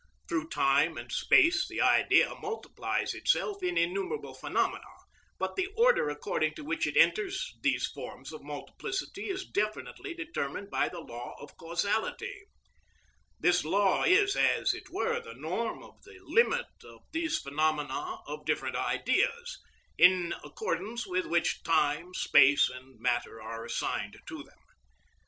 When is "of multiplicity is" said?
8.33-9.45